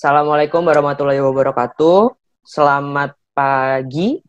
[0.00, 2.16] Assalamualaikum warahmatullahi wabarakatuh.
[2.40, 4.24] Selamat pagi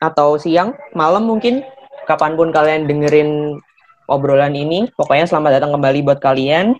[0.00, 1.60] atau siang, malam mungkin,
[2.08, 3.60] kapan pun kalian dengerin
[4.08, 4.88] obrolan ini.
[4.96, 6.72] Pokoknya selamat datang kembali buat kalian.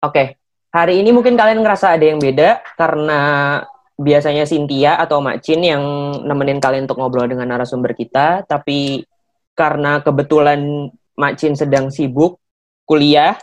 [0.00, 0.40] Oke,
[0.72, 3.20] hari ini mungkin kalian ngerasa ada yang beda karena
[4.00, 9.04] biasanya Cynthia atau Mak Cin yang nemenin kalian untuk ngobrol dengan narasumber kita, tapi
[9.52, 10.88] karena kebetulan
[11.20, 12.40] Mak Cin sedang sibuk
[12.88, 13.36] kuliah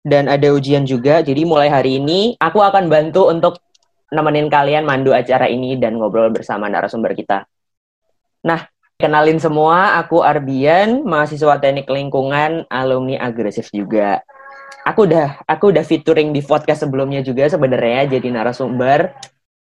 [0.00, 3.60] dan ada ujian juga, jadi mulai hari ini aku akan bantu untuk
[4.10, 7.46] nemenin kalian mandu acara ini dan ngobrol bersama narasumber kita.
[8.42, 8.66] Nah,
[8.98, 14.20] kenalin semua, aku Arbian, mahasiswa teknik lingkungan, alumni agresif juga.
[14.82, 19.12] Aku udah aku udah featuring di podcast sebelumnya juga sebenarnya jadi narasumber.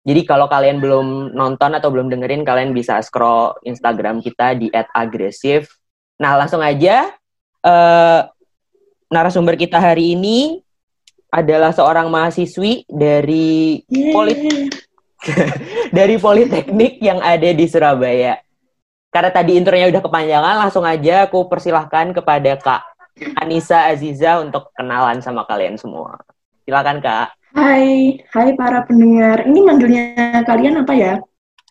[0.02, 5.70] Jadi kalau kalian belum nonton atau belum dengerin, kalian bisa scroll Instagram kita di @agresif.
[6.18, 7.14] Nah, langsung aja
[7.62, 8.22] uh,
[9.14, 10.64] narasumber kita hari ini
[11.32, 14.40] adalah seorang mahasiswi dari Polit
[15.98, 18.36] dari Politeknik yang ada di Surabaya.
[19.12, 22.84] Karena tadi intronya udah kepanjangan, langsung aja aku persilahkan kepada Kak
[23.40, 26.20] Anissa Aziza untuk kenalan sama kalian semua.
[26.64, 27.28] Silakan Kak.
[27.52, 29.44] Hai, hai para pendengar.
[29.44, 31.14] Ini manggilnya kalian apa ya?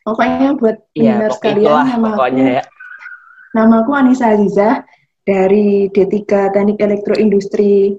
[0.05, 2.63] Pokoknya buat ya, pendengar sekalian, nama pokoknya aku, ya.
[3.57, 4.71] nama aku Anissa Aziza
[5.25, 7.97] dari D3 Teknik Elektroindustri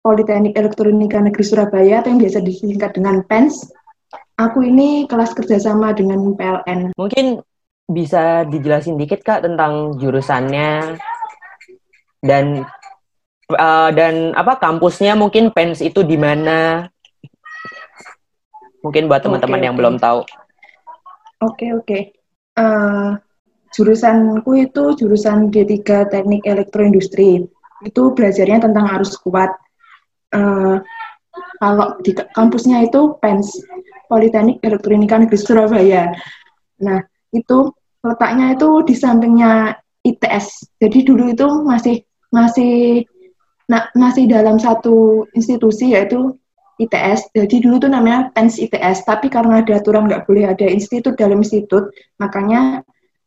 [0.00, 3.68] Politeknik Elektronika Negeri Surabaya atau yang biasa disingkat dengan PENS.
[4.40, 6.96] Aku ini kelas kerjasama dengan PLN.
[6.96, 7.44] Mungkin
[7.84, 10.96] bisa dijelasin dikit kak tentang jurusannya
[12.24, 12.64] dan
[13.52, 16.88] uh, dan apa kampusnya mungkin PENS itu di mana?
[18.80, 19.80] Mungkin buat teman-teman okay, yang okay.
[19.84, 20.20] belum tahu.
[20.24, 20.32] Oke
[21.44, 21.84] okay, oke.
[21.84, 22.02] Okay.
[22.56, 23.08] Uh, eh,
[23.76, 27.44] jurusanku itu jurusan D3 Teknik Elektroindustri.
[27.84, 29.52] Itu belajarnya tentang arus kuat
[30.34, 30.76] uh,
[31.60, 33.60] kalau di kampusnya itu PENS
[34.10, 36.10] Politeknik Elektronika Negeri Surabaya.
[36.82, 36.98] Nah,
[37.30, 37.70] itu
[38.02, 40.74] letaknya itu di sampingnya ITS.
[40.80, 43.04] Jadi dulu itu masih masih
[43.70, 46.34] nah, masih dalam satu institusi yaitu
[46.80, 47.30] ITS.
[47.36, 51.44] Jadi dulu tuh namanya PENS ITS, tapi karena ada aturan nggak boleh ada institut dalam
[51.44, 52.80] institut, makanya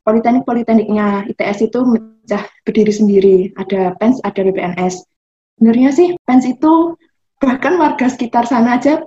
[0.03, 3.37] politeknik-politekniknya ITS itu mecah berdiri sendiri.
[3.55, 5.12] Ada PENS, ada BPNS
[5.57, 6.97] sebenarnya sih fans itu
[7.39, 9.03] bahkan warga sekitar sana aja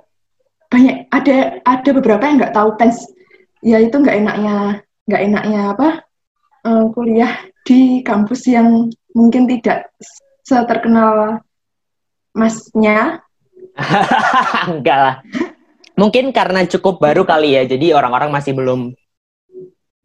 [0.67, 3.07] banyak ada ada beberapa yang nggak tahu fans.
[3.63, 4.55] Ya itu nggak enaknya
[5.07, 5.87] nggak enaknya apa
[6.67, 9.91] uh, kuliah di kampus yang mungkin tidak
[10.43, 11.41] seterkenal
[12.35, 13.23] masnya.
[14.71, 15.15] Enggak lah.
[15.97, 18.93] Mungkin karena cukup baru kali ya jadi orang-orang masih belum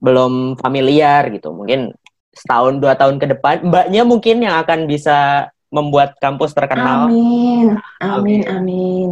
[0.03, 1.53] belum familiar gitu.
[1.53, 1.93] Mungkin
[2.33, 7.09] setahun dua tahun ke depan mbaknya mungkin yang akan bisa membuat kampus terkenal.
[7.09, 9.10] Amin, amin, amin.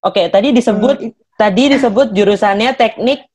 [0.00, 3.28] Oke, tadi disebut uh, tadi disebut jurusannya teknik,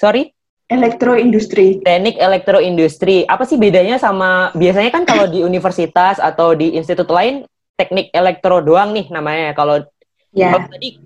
[0.00, 0.32] sorry?
[0.72, 1.84] Elektroindustri.
[1.84, 3.28] Teknik elektroindustri.
[3.28, 7.44] Apa sih bedanya sama biasanya kan kalau di universitas atau di institut lain
[7.76, 9.52] teknik elektro doang nih namanya.
[9.52, 9.84] Kalau
[10.32, 10.96] kalau tadi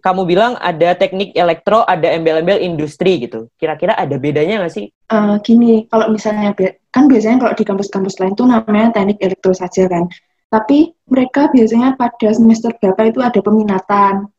[0.00, 3.50] kamu bilang ada teknik elektro, ada embel-embel industri gitu.
[3.58, 4.94] Kira-kira ada bedanya nggak sih?
[5.10, 6.54] Uh, gini, kalau misalnya
[6.94, 10.06] kan biasanya kalau di kampus-kampus lain tuh namanya teknik elektro saja kan.
[10.50, 14.30] Tapi mereka biasanya pada semester berapa itu ada peminatan,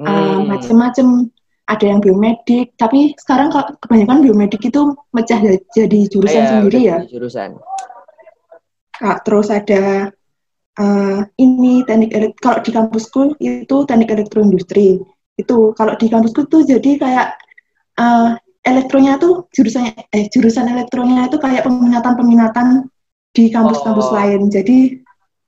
[0.00, 0.04] hmm.
[0.04, 1.32] uh, macam-macam.
[1.62, 5.40] Ada yang biomedik, tapi sekarang kebanyakan biomedik itu mecah
[5.72, 6.98] jadi jurusan oh, ya, sendiri ya.
[7.06, 7.50] Jurusan.
[9.00, 10.10] Nah, terus ada
[10.78, 15.00] uh, ini teknik kalau di kampusku itu teknik elektroindustri
[15.38, 17.28] itu kalau di kampusku tuh jadi kayak
[17.96, 22.86] uh, elektronya tuh jurusan eh jurusan elektronya itu kayak peminatan-peminatan
[23.34, 24.14] di kampus-kampus oh.
[24.14, 24.46] lain.
[24.48, 25.02] Jadi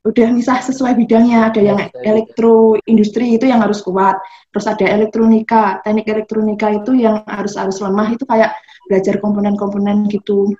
[0.05, 1.49] udah misah sesuai bidangnya.
[1.49, 4.19] Ada yang elektroindustri itu yang harus kuat.
[4.51, 5.81] Terus ada elektronika.
[5.87, 8.13] Teknik elektronika itu yang harus harus lemah.
[8.13, 8.57] Itu kayak
[8.91, 10.53] belajar komponen-komponen gitu.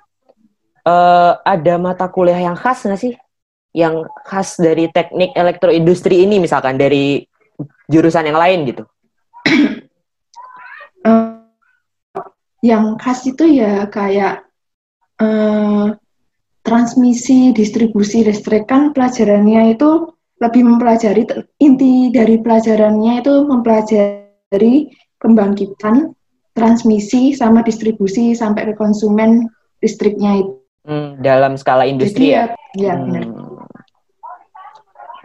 [0.85, 3.13] Uh, ada mata kuliah yang khas nggak sih?
[3.75, 7.25] Yang khas dari teknik elektroindustri ini misalkan dari
[7.89, 8.85] jurusan yang lain gitu?
[12.65, 14.49] Yang khas itu ya kayak
[15.21, 15.93] uh,
[16.65, 20.09] transmisi distribusi listrik kan pelajarannya itu
[20.41, 21.29] lebih mempelajari
[21.61, 24.89] inti dari pelajarannya itu mempelajari
[25.21, 26.11] pembangkitan
[26.57, 29.45] transmisi sama distribusi sampai ke konsumen
[29.79, 30.53] listriknya itu.
[30.85, 32.45] Hmm, dalam skala industri Jadi, ya?
[32.75, 33.23] Ya, benar.
[33.25, 33.45] Hmm.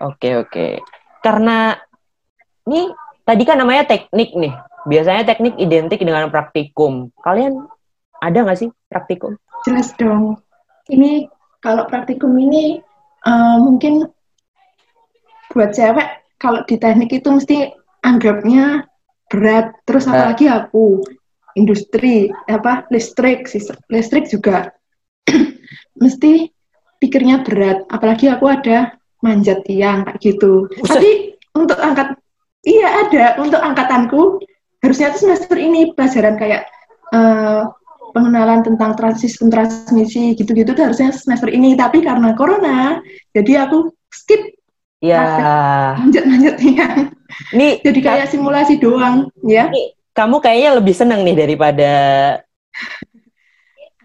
[0.00, 0.81] Oke oke.
[1.20, 1.76] Karena
[2.64, 2.88] ini
[3.25, 4.52] tadi kan namanya teknik nih.
[4.88, 7.12] Biasanya teknik identik dengan praktikum.
[7.20, 7.68] Kalian
[8.20, 9.36] ada nggak sih praktikum?
[9.68, 10.40] Jelas dong.
[10.88, 11.28] Ini
[11.60, 12.80] kalau praktikum ini
[13.28, 14.08] uh, mungkin
[15.52, 16.08] buat cewek
[16.40, 17.68] kalau di teknik itu mesti
[18.00, 18.88] anggapnya
[19.28, 19.76] berat.
[19.84, 21.04] Terus apalagi aku
[21.58, 23.44] industri apa listrik
[23.92, 24.72] listrik juga
[26.02, 26.48] mesti
[27.00, 27.84] pikirnya berat.
[27.92, 30.68] Apalagi aku ada manjat tiang kayak gitu.
[30.80, 32.16] Tapi untuk angkat
[32.64, 34.40] iya ada untuk angkatanku
[34.80, 36.62] harusnya tuh semester ini pelajaran kayak
[37.12, 37.62] eh,
[38.10, 41.78] pengenalan tentang sistem transmisi gitu-gitu tuh harusnya semester ini.
[41.78, 42.98] Tapi karena corona
[43.36, 44.60] jadi aku skip
[45.00, 45.16] Ya,
[46.60, 47.08] tiang.
[47.56, 49.72] nih Jadi kayak simulasi doang, ya.
[50.12, 51.92] kamu kayaknya lebih seneng nih daripada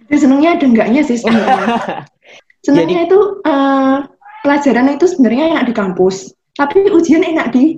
[0.07, 1.68] Ada senengnya ada enggaknya sih sebenarnya.
[2.66, 3.98] Senengnya itu eh,
[4.39, 7.75] pelajaran itu sebenarnya enak di kampus, tapi ujian enak di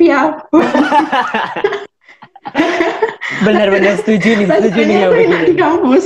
[0.00, 0.40] via
[3.46, 5.58] benar-benar setuju nih, setuju nih yang enak di begini.
[5.58, 6.04] kampus.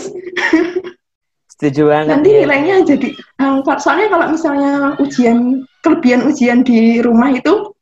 [1.59, 2.09] Setuju banget.
[2.15, 2.39] Nanti ya.
[2.47, 5.39] nilainya jadi kalau- soalnya kalau misalnya ujian
[5.83, 7.75] kelebihan ujian di rumah itu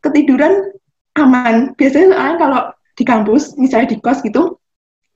[0.00, 0.70] ketiduran
[1.18, 1.74] aman.
[1.74, 2.60] Biasanya soalnya kalau
[2.94, 4.58] di kampus, misalnya di kos gitu,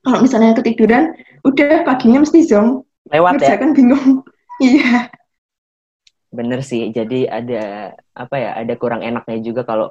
[0.03, 1.15] kalau misalnya ketiduran,
[1.47, 3.55] udah paginya mesti zong, Lewat ya.
[3.59, 4.07] ngerjakan bingung.
[4.63, 5.11] Iya.
[6.31, 6.95] Bener sih.
[6.95, 8.51] Jadi ada apa ya?
[8.63, 9.91] Ada kurang enaknya juga kalau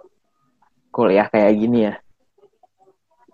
[0.87, 1.99] kuliah kayak gini ya.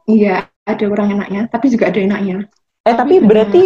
[0.08, 2.48] Iya, ada kurang enaknya, tapi juga ada enaknya.
[2.88, 3.64] Eh tapi Tapi berarti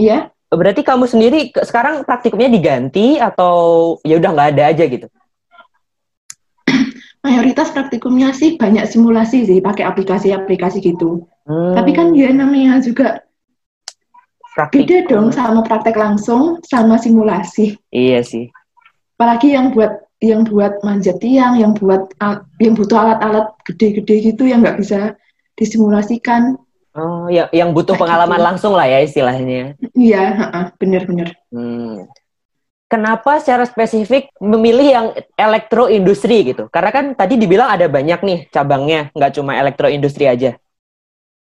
[0.00, 5.06] Iya, berarti kamu sendiri sekarang praktikumnya diganti atau ya udah nggak ada aja gitu?
[7.24, 11.28] mayoritas praktikumnya sih banyak simulasi sih, pakai aplikasi-aplikasi gitu.
[11.44, 13.20] Hmm, Tapi kan ya namanya juga
[14.56, 14.88] praktikum.
[14.88, 17.76] beda dong sama praktek langsung sama simulasi.
[17.92, 18.48] Iya sih.
[19.20, 22.12] Apalagi yang buat yang buat manjat tiang, yang buat
[22.60, 25.16] yang butuh alat-alat gede-gede gitu yang nggak bisa
[25.56, 26.60] disimulasikan.
[26.92, 28.46] Oh, yang yang butuh pengalaman gitu.
[28.46, 29.74] langsung lah ya istilahnya.
[29.96, 31.32] Iya, heeh, bener-bener.
[31.48, 32.10] Hmm.
[32.90, 35.06] Kenapa secara spesifik memilih yang
[35.38, 36.66] elektroindustri gitu?
[36.74, 40.58] Karena kan tadi dibilang ada banyak nih cabangnya, nggak cuma elektroindustri aja.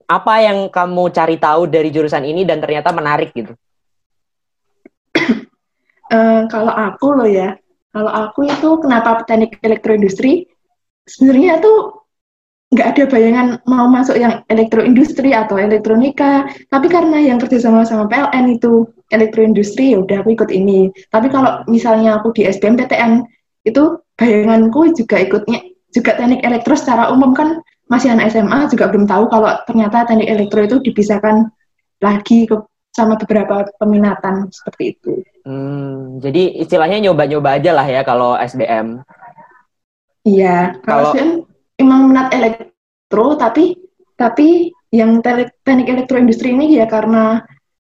[0.10, 3.54] Apa yang kamu cari tahu dari jurusan ini dan ternyata menarik gitu?
[6.06, 7.58] Eh, kalau aku loh ya,
[7.96, 10.44] kalau aku itu kenapa teknik elektroindustri,
[11.08, 12.04] sebenarnya tuh
[12.76, 18.12] nggak ada bayangan mau masuk yang elektroindustri atau elektronika, tapi karena yang kerja sama sama
[18.12, 18.84] PLN itu
[19.16, 20.92] elektroindustri, ya udah aku ikut ini.
[21.08, 23.24] Tapi kalau misalnya aku di SBMPTN,
[23.64, 25.64] itu bayanganku juga ikutnya
[25.96, 30.28] juga teknik elektro secara umum kan masih anak SMA juga belum tahu kalau ternyata teknik
[30.28, 31.48] elektro itu dipisahkan
[32.04, 32.60] lagi ke
[32.96, 35.20] sama beberapa peminatan seperti itu.
[35.44, 39.04] Hmm, jadi istilahnya nyoba-nyoba aja lah ya kalau SBM.
[40.24, 41.32] Iya, Kalau- kalau SBM
[41.76, 43.76] emang minat elektro, tapi
[44.16, 47.44] tapi yang teknik elektroindustri ini ya karena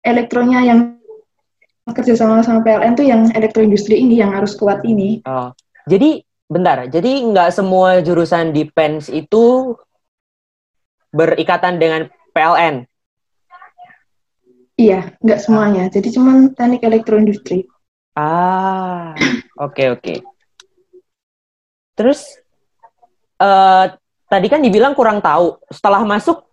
[0.01, 0.97] elektronya yang
[1.93, 5.21] kerja sama sama PLN tuh yang elektroindustri ini yang harus kuat ini.
[5.29, 5.53] Oh,
[5.85, 9.77] jadi bentar, jadi nggak semua jurusan di PENS itu
[11.13, 12.83] berikatan dengan PLN.
[14.77, 15.83] Iya, nggak semuanya.
[15.89, 17.65] Jadi cuman teknik elektroindustri.
[18.13, 19.17] Ah,
[19.57, 20.13] oke oke.
[21.97, 22.37] Terus
[23.41, 23.85] eh
[24.29, 25.57] tadi kan dibilang kurang tahu.
[25.73, 26.45] Setelah masuk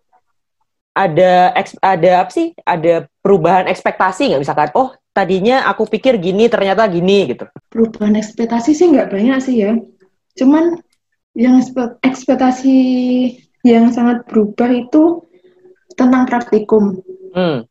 [0.97, 1.53] ada
[1.85, 2.57] ada apa sih?
[2.65, 4.71] Ada perubahan ekspektasi nggak misalkan?
[4.73, 7.45] Oh, tadinya aku pikir gini, ternyata gini gitu.
[7.69, 9.77] Perubahan ekspektasi sih nggak banyak sih ya.
[10.33, 10.81] Cuman
[11.37, 12.77] yang ekspe- ekspektasi
[13.67, 15.27] yang sangat berubah itu
[15.99, 17.03] tentang praktikum.
[17.35, 17.67] Hmm,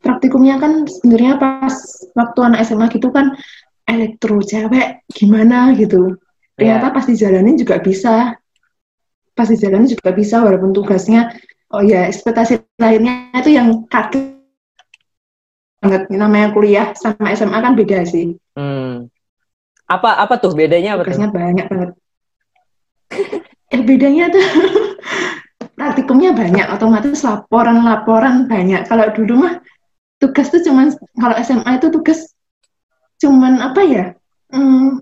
[0.00, 1.74] praktikumnya kan sebenarnya pas
[2.16, 3.36] waktu anak SMA gitu kan
[3.84, 6.16] elektro cewek gimana gitu.
[6.56, 8.36] Ternyata pas dijalanin juga bisa.
[9.32, 11.32] Pas dijalanin juga bisa walaupun tugasnya
[11.70, 14.36] oh ya ekspektasi lainnya itu yang kaget
[15.80, 18.36] banget namanya kuliah sama SMA kan beda sih.
[18.56, 19.08] hmm.
[19.88, 21.16] Apa apa tuh bedanya apa tuh?
[21.16, 21.90] Tugasnya banyak banget.
[23.74, 24.44] eh bedanya tuh
[25.78, 28.84] praktikumnya banyak otomatis laporan-laporan banyak.
[28.84, 29.54] Kalau dulu mah
[30.20, 32.20] tugas tuh cuman kalau SMA itu tugas
[33.20, 34.04] cuman apa ya?
[34.52, 35.00] Hmm,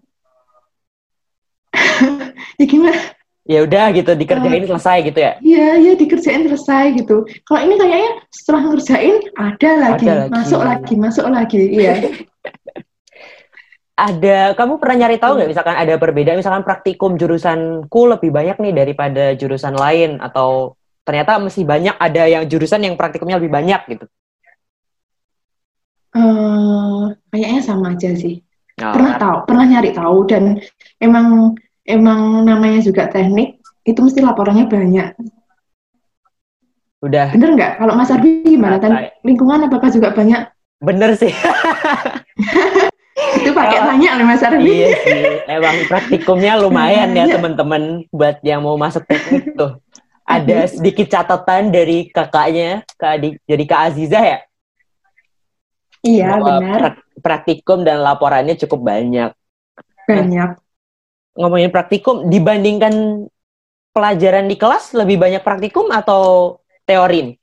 [2.61, 3.19] ya gimana?
[3.49, 5.41] Ya udah gitu dikerjain selesai gitu ya.
[5.41, 7.25] Ya, ya dikerjain selesai gitu.
[7.49, 10.31] Kalau ini kayaknya setelah ngerjain ada lagi, Ada lagi.
[10.37, 11.63] masuk lagi, masuk lagi.
[11.73, 11.95] Iya.
[13.99, 18.71] Ada kamu pernah nyari tahu nggak misalkan ada perbedaan misalkan praktikum jurusanku lebih banyak nih
[18.71, 24.07] daripada jurusan lain atau ternyata masih banyak ada yang jurusan yang praktikumnya lebih banyak gitu.
[26.19, 28.43] Eh, kayaknya sama aja sih.
[28.79, 30.59] Oh, Pernah tahu, pernah nyari tahu dan
[30.99, 31.55] emang
[31.87, 35.09] emang namanya juga teknik itu mesti laporannya banyak.
[36.99, 37.73] udah Bener nggak?
[37.79, 38.83] Kalau Mas Arbi gimana?
[38.83, 38.91] Dan
[39.23, 40.51] lingkungan apakah juga banyak?
[40.79, 41.31] bener sih.
[43.39, 44.63] Itu pakai banyak loh Mas Arbi.
[44.67, 45.23] iya sih.
[45.47, 47.35] Emang praktikumnya lumayan ya Banyak.
[47.35, 49.79] teman-teman buat yang mau masuk teknik tuh.
[50.29, 54.39] ada sedikit catatan dari kakaknya, Kak Adik, jadi Kak Aziza ya?
[56.07, 56.81] Iya, Bahwa benar.
[56.81, 59.31] prak- praktikum dan laporannya cukup banyak.
[60.09, 60.59] Banyak.
[61.38, 63.26] Ngomongin praktikum, dibandingkan
[63.95, 67.35] pelajaran di kelas, lebih banyak praktikum atau teori?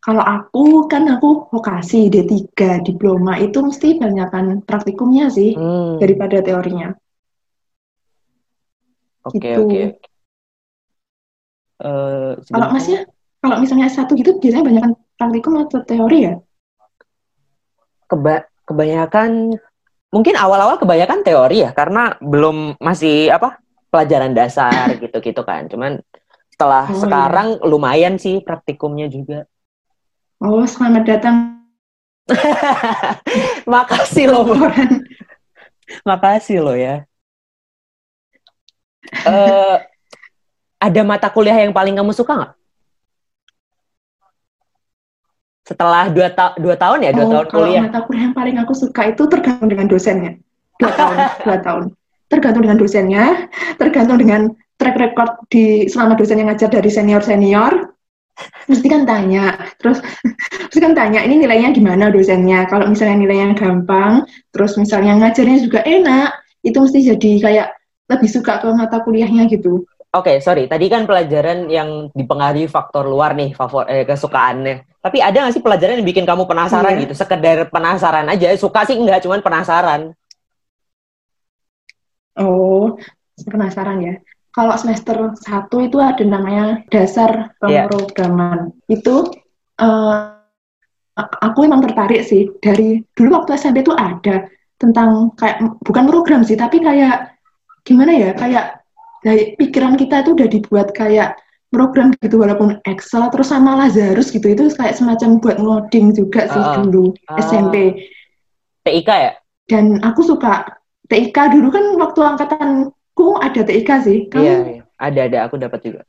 [0.00, 6.88] Kalau aku kan aku vokasi D3 diploma itu mesti banyakkan praktikumnya sih Hmm, daripada teorinya.
[9.24, 9.60] Oke, gitu.
[9.60, 9.80] oke.
[11.80, 12.98] Eh, Kalau masnya
[13.40, 16.34] kalau misalnya S1 gitu biasanya banyakkan praktikum atau teori ya?
[18.10, 19.54] Keba- kebanyakan
[20.10, 23.62] mungkin awal-awal kebanyakan teori ya karena belum masih apa
[23.94, 25.70] pelajaran dasar gitu-gitu kan.
[25.70, 26.02] Cuman
[26.50, 29.46] setelah Oh, sekarang lumayan sih praktikumnya juga.
[30.42, 31.36] Oh, selamat datang.
[33.70, 34.46] Makasih loh
[36.06, 37.02] makasih loh ya.
[39.26, 39.76] Eh,
[40.80, 42.52] ada mata kuliah yang paling kamu suka nggak
[45.70, 48.56] setelah dua, ta- dua tahun ya dua Oh, tahun kalau kuliah mata kuliah yang paling
[48.58, 50.34] aku suka itu tergantung dengan dosennya.
[50.82, 51.84] Dua tahun, dua tahun.
[52.26, 53.24] Tergantung dengan dosennya,
[53.78, 54.40] tergantung dengan
[54.82, 57.94] track record di selama dosennya ngajar dari senior senior.
[58.66, 60.00] Mesti kan tanya, terus
[60.66, 62.66] mesti kan tanya ini nilainya gimana dosennya.
[62.66, 66.34] Kalau misalnya nilainya gampang, terus misalnya ngajarnya juga enak,
[66.66, 67.68] itu mesti jadi kayak
[68.10, 69.86] lebih suka ke mata kuliahnya gitu.
[70.10, 70.66] Oke, sorry.
[70.66, 74.98] Tadi kan pelajaran yang dipengaruhi faktor luar nih, favor eh, kesukaannya.
[74.98, 77.02] Tapi ada nggak sih pelajaran yang bikin kamu penasaran Iya.
[77.06, 77.14] gitu?
[77.14, 78.50] Sekedar penasaran aja.
[78.58, 80.10] Suka sih enggak, cuman penasaran.
[82.34, 82.98] Oh,
[83.46, 84.14] penasaran ya.
[84.50, 87.86] Kalau semester 1 itu ada namanya dasar Iya.
[87.86, 88.74] pemrograman.
[88.90, 89.30] Itu
[89.78, 90.14] eh,
[91.16, 96.58] aku emang tertarik sih dari dulu waktu SMP itu ada tentang kayak bukan program sih,
[96.58, 97.30] tapi kayak
[97.86, 98.34] gimana ya?
[98.34, 98.79] Kayak
[99.20, 101.36] dari pikiran kita itu udah dibuat kayak
[101.70, 106.58] program gitu walaupun Excel terus sama Lazarus gitu itu kayak semacam buat ngoding juga sih
[106.58, 107.38] Ah, dulu ah.
[107.38, 107.94] SMP
[108.82, 109.32] TIK ya?
[109.70, 114.18] dan aku suka TIK dulu kan waktu angkatanku ada TIK sih.
[114.30, 114.82] Kamu Iya, iya.
[114.94, 115.38] Ada, ada.
[115.50, 116.02] Aku dapat juga.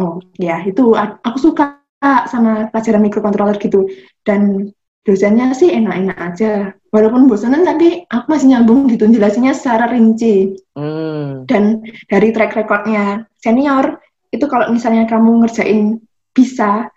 [0.00, 1.84] Oh, ya itu aku suka
[2.26, 3.86] sama pelajaran microcontroller gitu.
[4.24, 4.72] Dan
[5.04, 6.52] dosennya sih enak-enak aja.
[6.90, 10.56] Walaupun bosanan tapi aku masih nyambung gitu jelasinnya secara rinci.
[10.74, 11.44] Hmm.
[11.44, 14.00] Dan dari track recordnya senior
[14.32, 16.00] itu kalau misalnya kamu ngerjain
[16.34, 16.88] bisa,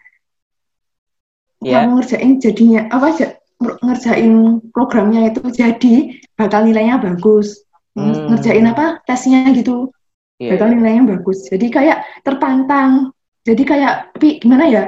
[1.58, 1.82] Ya.
[1.82, 7.66] kamu ngerjain jadinya apa aja ngerjain programnya itu jadi bakal nilainya bagus.
[7.98, 8.30] Hmm.
[8.30, 9.90] Ngerjain apa tesnya gitu
[10.38, 10.76] Iya, bakal iya.
[10.78, 11.50] nilainya bagus.
[11.50, 13.10] Jadi kayak tertantang.
[13.42, 14.84] Jadi kayak, tapi gimana ya?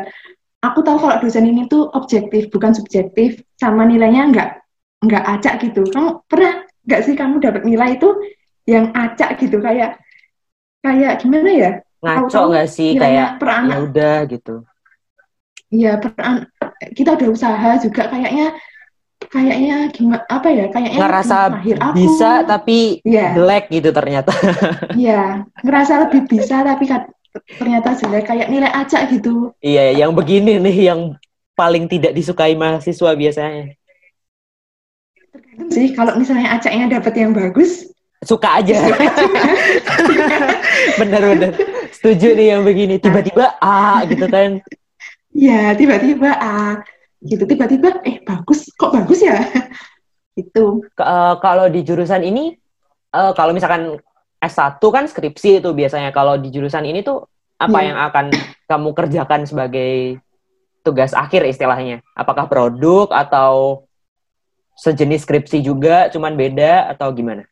[0.59, 4.49] Aku tahu kalau dosen ini tuh objektif, bukan subjektif, sama nilainya nggak
[5.07, 5.87] nggak acak gitu.
[5.87, 8.09] Kamu pernah nggak sih kamu dapat nilai itu
[8.67, 9.63] yang acak gitu?
[9.63, 10.03] Kayak
[10.83, 11.71] kayak gimana ya?
[12.03, 14.55] Ngaco nggak sih kayak per ya udah gitu.
[15.69, 16.47] Iya, per an-
[16.91, 18.57] kita udah usaha juga kayaknya
[19.31, 20.65] kayaknya gimana apa ya?
[20.75, 21.93] Kayaknya Ngerasa aku.
[21.95, 23.35] bisa tapi Iya.
[23.39, 24.35] jelek gitu ternyata.
[24.91, 26.83] Iya, ngerasa lebih bisa tapi
[27.57, 29.53] ternyata jelek kayak nilai acak gitu.
[29.62, 31.01] Iya, yang begini nih yang
[31.53, 33.75] paling tidak disukai mahasiswa biasanya.
[35.69, 37.86] sih kalau misalnya acaknya dapat yang bagus
[38.19, 38.75] Suka aja.
[41.00, 41.55] Bener-bener.
[41.95, 43.00] Setuju nih yang begini.
[43.00, 44.59] Tiba-tiba A gitu kan.
[45.29, 46.81] ya tiba-tiba ah
[47.21, 49.38] gitu tiba-tiba eh bagus kok bagus ya
[50.41, 52.57] itu Ke- eh, kalau di jurusan ini,
[53.13, 53.95] eh, kalau misalkan
[54.39, 56.15] S1 kan skripsi itu biasanya.
[56.15, 57.27] Kalau di jurusan ini tuh
[57.60, 57.88] apa Iya.
[57.91, 58.25] yang akan
[58.72, 60.17] kamu kerjakan sebagai
[60.81, 62.00] tugas akhir istilahnya?
[62.15, 63.84] Apakah produk atau
[64.79, 67.43] sejenis skripsi juga, cuman beda atau gimana?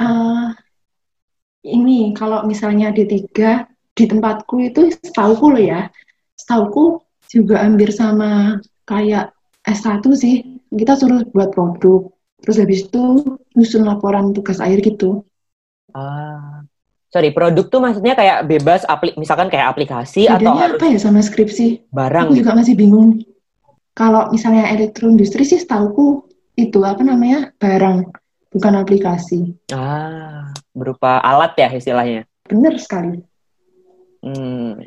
[0.00, 0.56] Ah,
[1.64, 3.64] ini kalau misalnya D3
[3.96, 5.88] di tempatku itu setauku loh ya
[6.36, 7.00] setauku
[7.32, 9.32] juga hampir sama kayak
[9.64, 12.12] S1 sih kita suruh buat produk
[12.46, 13.02] terus habis itu
[13.58, 15.26] nyusun laporan tugas akhir gitu
[15.96, 16.60] Ah,
[17.08, 20.98] sorry, produk tuh maksudnya kayak bebas, apli misalkan kayak aplikasi atau bedanya harus apa ya
[21.00, 22.40] sama skripsi barang Aku gitu?
[22.44, 23.24] juga masih bingung.
[23.96, 28.12] Kalau misalnya elektroindustri sih setauku itu apa namanya barang,
[28.52, 29.56] bukan aplikasi.
[29.72, 32.28] Ah, berupa alat ya istilahnya.
[32.44, 33.24] Bener sekali.
[34.20, 34.84] Hmm.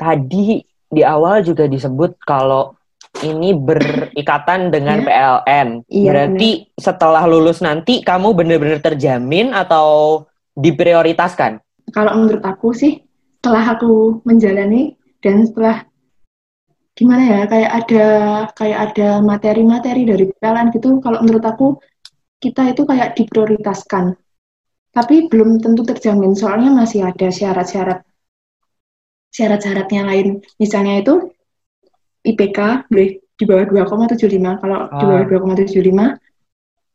[0.00, 2.72] Tadi di awal juga disebut kalau
[3.20, 5.06] ini berikatan dengan Iya.
[5.06, 5.68] PLN.
[5.86, 10.24] Iya, Berarti setelah lulus nanti kamu benar-benar terjamin atau
[10.56, 11.60] diprioritaskan?
[11.92, 13.04] Kalau menurut aku sih,
[13.38, 15.84] setelah aku menjalani dan setelah
[16.92, 18.06] gimana ya, kayak ada
[18.52, 21.00] kayak ada materi-materi dari PLN gitu.
[21.00, 21.66] Kalau menurut aku
[22.38, 24.16] kita itu kayak diprioritaskan.
[24.92, 28.04] tapi belum tentu terjamin soalnya masih ada syarat-syarat
[29.32, 30.44] syarat-syaratnya lain.
[30.60, 31.31] Misalnya itu
[32.22, 34.62] IPK boleh di bawah 2,75.
[34.62, 34.98] Kalau ah.
[34.98, 35.24] di bawah
[35.58, 36.10] 2,75 ah.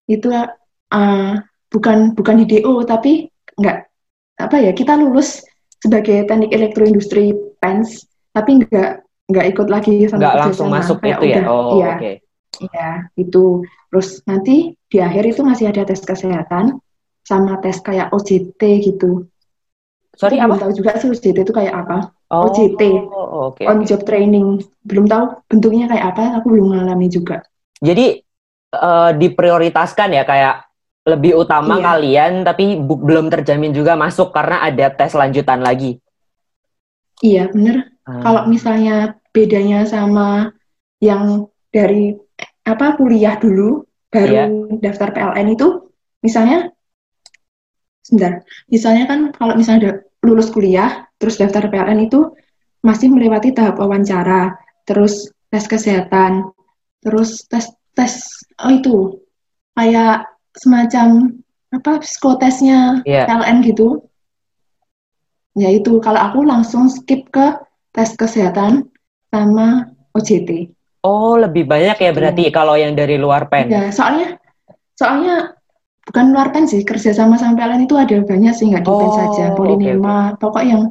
[0.07, 1.33] itu uh,
[1.67, 3.27] bukan bukan di DO tapi
[3.59, 3.91] enggak
[4.39, 5.43] apa ya kita lulus
[5.83, 11.25] sebagai teknik elektroindustri PENS tapi enggak enggak ikut lagi sama enggak langsung masuk Kayak itu
[11.27, 11.35] ya.
[11.43, 11.91] Udah, oh, iya.
[11.91, 11.99] oke.
[11.99, 12.15] Okay.
[12.57, 13.45] Iya, itu.
[13.93, 14.55] Terus nanti
[14.89, 16.81] di akhir itu masih ada tes kesehatan
[17.21, 19.29] sama tes kayak OJT gitu.
[20.17, 20.57] Sorry, apa?
[20.57, 22.16] Belum tahu juga sih OJT itu kayak apa.
[22.27, 22.81] Oh, OJT,
[23.55, 24.59] okay, on job training.
[24.83, 27.39] Belum tahu bentuknya kayak apa, aku belum mengalami juga.
[27.79, 28.19] Jadi
[28.75, 30.67] uh, diprioritaskan ya kayak
[31.07, 31.83] lebih utama iya.
[31.87, 36.03] kalian, tapi belum terjamin juga masuk karena ada tes lanjutan lagi.
[37.23, 37.95] Iya bener.
[38.03, 38.19] Hmm.
[38.19, 40.51] Kalau misalnya bedanya sama
[40.99, 42.11] yang dari
[42.67, 44.47] apa kuliah dulu baru yeah.
[44.83, 45.87] daftar PLN itu,
[46.19, 46.75] misalnya,
[48.03, 52.33] sebentar, misalnya kan kalau misalnya lulus kuliah, terus daftar PLN itu
[52.85, 54.55] masih melewati tahap wawancara,
[54.85, 56.49] terus tes kesehatan,
[57.01, 58.95] terus tes tes oh itu
[59.73, 61.37] kayak semacam
[61.73, 63.25] apa psikotesnya yeah.
[63.25, 64.05] PLN gitu.
[65.57, 67.57] Ya itu kalau aku langsung skip ke
[67.91, 68.87] tes kesehatan
[69.33, 70.69] sama OJT.
[71.01, 73.69] Oh, lebih banyak ya berarti kalau yang dari luar PEN.
[73.69, 74.37] Ya, soalnya
[74.97, 75.57] soalnya
[76.07, 78.97] bukan luar pen sih kerja sama sama PLN itu ada banyak sih nggak di oh,
[78.97, 80.39] pen saja polinema okay, okay.
[80.39, 80.81] pokok yang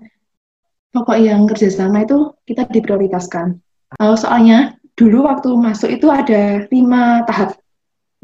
[0.97, 3.61] pokok yang kerjasama itu kita diprioritaskan
[4.01, 7.61] uh, soalnya dulu waktu masuk itu ada lima tahap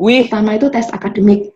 [0.00, 0.24] Wih.
[0.26, 1.52] pertama itu tes akademik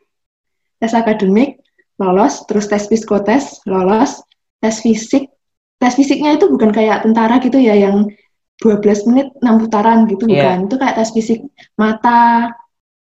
[0.77, 1.65] tes akademik
[1.97, 4.21] lolos terus tes psikotes lolos
[4.61, 5.33] tes fisik
[5.81, 8.13] tes fisiknya itu bukan kayak tentara gitu ya yang
[8.61, 10.61] 12 menit 6 putaran gitu yeah.
[10.61, 11.41] bukan itu kayak tes fisik
[11.81, 12.53] mata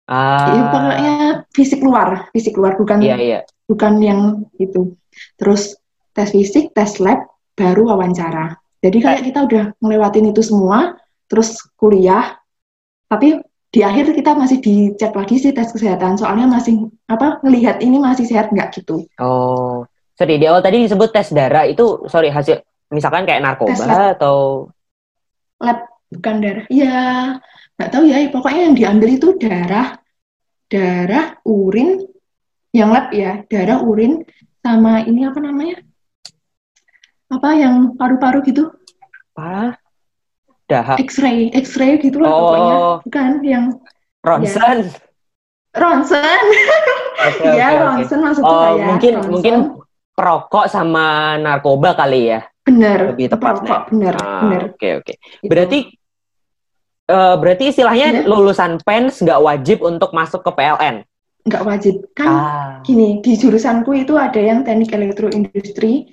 [0.04, 0.52] Ah.
[0.52, 1.14] Ya, pokoknya
[1.56, 3.42] fisik luar, fisik luar bukan yeah, yeah.
[3.64, 4.20] bukan yang
[4.60, 5.00] itu.
[5.40, 5.80] Terus
[6.12, 7.24] tes fisik, tes lab,
[7.54, 8.58] baru wawancara.
[8.84, 12.36] Jadi kayak kita udah ngelewatin itu semua, terus kuliah,
[13.08, 13.40] tapi
[13.74, 18.28] di akhir kita masih dicek lagi sih tes kesehatan, soalnya masih apa ngelihat ini masih
[18.28, 19.08] sehat nggak gitu.
[19.18, 19.82] Oh,
[20.14, 22.60] sorry di awal tadi disebut tes darah itu, sorry hasil
[22.92, 24.68] misalkan kayak narkoba atau
[25.58, 26.66] lab bukan darah.
[26.68, 27.00] Iya,
[27.74, 29.98] nggak tahu ya pokoknya yang diambil itu darah
[30.70, 32.02] darah urin
[32.74, 34.22] yang lab ya darah urin
[34.64, 35.82] sama ini apa namanya
[37.34, 38.70] apa yang paru-paru gitu
[39.34, 39.76] apa
[40.70, 42.38] dahak X-ray X-ray gitu lah oh.
[42.40, 43.64] pokoknya bukan yang
[44.24, 44.94] ronsen ya.
[45.76, 46.44] ronsen
[47.18, 48.24] okay, ya okay, ronsen okay.
[48.24, 49.32] maksudnya oh, ya mungkin ronsen.
[49.32, 49.54] mungkin
[50.14, 55.12] perokok sama narkoba kali ya benar lebih tepat perokok benar ah, benar oke okay, oke
[55.12, 55.16] okay.
[55.44, 55.80] berarti
[57.04, 58.20] Uh, berarti istilahnya ya.
[58.24, 61.04] lulusan PENS nggak wajib untuk masuk ke PLN?
[61.44, 61.94] Nggak wajib.
[62.16, 62.72] Kan ah.
[62.80, 66.08] gini, di jurusanku itu ada yang teknik elektroindustri,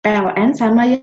[0.00, 1.02] PLN, sama yang,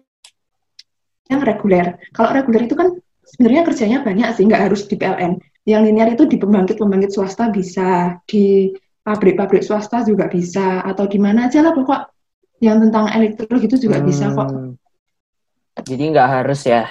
[1.30, 2.00] yang reguler.
[2.16, 5.40] Kalau reguler itu kan sebenarnya kerjanya banyak sih, nggak harus di PLN.
[5.66, 8.70] Yang linear itu di pembangkit-pembangkit swasta bisa, di
[9.02, 12.02] pabrik-pabrik swasta juga bisa, atau di mana aja lah pokok
[12.64, 14.08] yang tentang elektro gitu juga hmm.
[14.08, 14.48] bisa kok.
[14.50, 14.74] Hmm.
[15.84, 16.88] Jadi nggak harus ya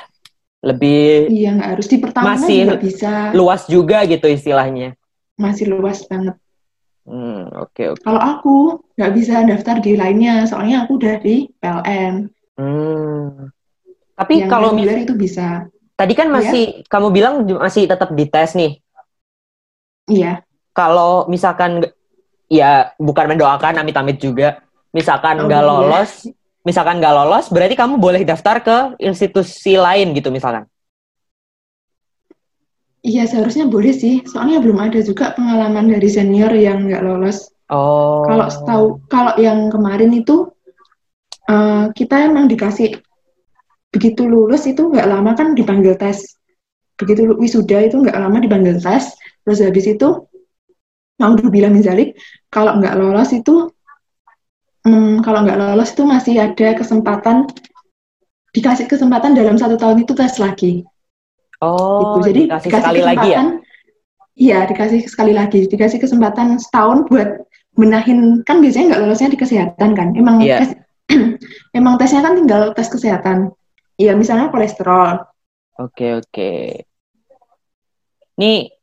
[0.64, 4.96] lebih iya nggak harus di pertama masih bisa luas juga gitu istilahnya
[5.36, 6.40] masih luas banget
[7.08, 8.02] hmm, oke okay, okay.
[8.04, 8.56] kalau aku
[8.98, 12.14] nggak bisa daftar di lainnya soalnya aku udah di PLN
[12.58, 13.28] hmm.
[14.18, 15.46] tapi Yang kalau misalnya itu bisa
[15.94, 16.34] tadi kan iya.
[16.34, 16.82] masih ya?
[16.90, 18.72] kamu bilang masih tetap di tes nih
[20.10, 20.42] iya
[20.74, 21.86] kalau misalkan
[22.50, 27.76] ya bukan mendoakan amit-amit juga misalkan oh, nggak oh, lolos iya misalkan nggak lolos, berarti
[27.76, 30.64] kamu boleh daftar ke institusi lain gitu misalkan.
[33.04, 37.52] Iya seharusnya boleh sih, soalnya belum ada juga pengalaman dari senior yang nggak lolos.
[37.68, 38.24] Oh.
[38.24, 40.48] Kalau tahu, kalau yang kemarin itu
[41.52, 42.96] uh, kita emang dikasih
[43.92, 46.40] begitu lulus itu nggak lama kan dipanggil tes.
[46.96, 49.12] Begitu wisuda itu nggak lama dipanggil tes,
[49.44, 50.24] terus habis itu
[51.20, 52.16] mau dibilang Zalik,
[52.48, 53.68] kalau nggak lolos itu
[54.88, 57.52] hmm, kalau nggak lolos itu masih ada kesempatan
[58.56, 60.88] dikasih kesempatan dalam satu tahun itu tes lagi.
[61.64, 62.28] Oh, gitu.
[62.28, 63.42] jadi dikasih, dikasih sekali lagi ya?
[64.34, 67.46] Iya, dikasih sekali lagi, dikasih kesempatan setahun buat
[67.78, 70.62] menahin kan biasanya nggak lolosnya di kesehatan kan, emang yeah.
[70.62, 70.70] tes,
[71.78, 73.54] emang tesnya kan tinggal tes kesehatan.
[73.94, 75.22] Iya, misalnya kolesterol.
[75.78, 76.26] Oke okay, oke.
[76.30, 76.62] Okay.
[78.42, 78.74] Nih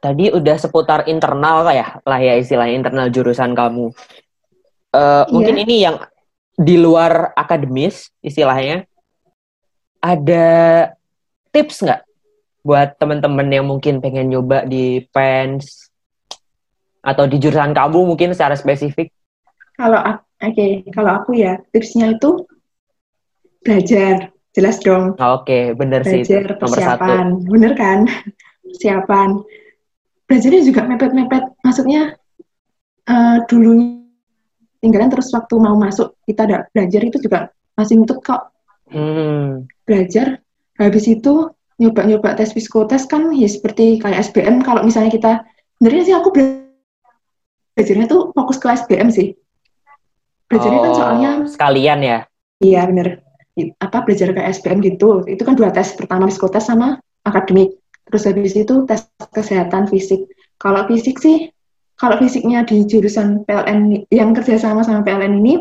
[0.00, 3.92] tadi udah seputar internal lah ya, lah ya istilahnya internal jurusan kamu.
[4.96, 6.00] Uh, Mungkin ini yang
[6.56, 8.88] di luar akademis istilahnya.
[10.00, 10.46] Ada
[11.52, 12.05] tips nggak
[12.66, 15.86] buat teman-teman yang mungkin pengen nyoba di PENS
[17.06, 19.14] atau di jurusan kamu mungkin secara spesifik?
[19.78, 22.42] Kalau oke, okay, kalau aku ya tipsnya itu
[23.62, 25.14] belajar, jelas dong.
[25.14, 26.22] Oke, okay, bener belajar, sih.
[26.26, 27.98] Belajar persiapan, bener kan?
[28.66, 29.30] Persiapan.
[30.26, 32.18] Belajarnya juga mepet-mepet, maksudnya
[33.06, 34.02] uh, dulu
[34.82, 38.50] tinggalan terus waktu mau masuk kita ada belajar itu juga masih nutut kok.
[38.90, 39.70] Hmm.
[39.86, 40.42] Belajar,
[40.78, 45.32] habis itu nyoba-nyoba tes psikotes kan ya seperti kayak SBM kalau misalnya kita
[45.76, 49.36] sebenarnya sih aku belajarnya tuh fokus ke SBM sih.
[50.48, 52.18] Belajarnya kan oh, kan soalnya sekalian ya?
[52.64, 53.08] Iya bener.
[53.80, 55.24] Apa belajar ke SBM gitu.
[55.28, 56.96] Itu kan dua tes pertama psikotes sama
[57.28, 57.76] akademik.
[58.08, 60.24] Terus habis itu tes kesehatan fisik.
[60.56, 61.52] Kalau fisik sih
[61.96, 65.54] kalau fisiknya di jurusan PLN yang kerjasama sama PLN ini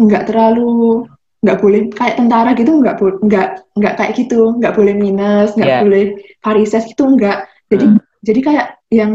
[0.00, 1.04] nggak terlalu
[1.38, 3.48] nggak boleh kayak tentara gitu nggak nggak
[3.78, 5.82] nggak kayak gitu nggak boleh minus nggak yeah.
[5.86, 6.04] boleh
[6.42, 7.98] varises gitu nggak jadi hmm.
[8.26, 9.12] jadi kayak yang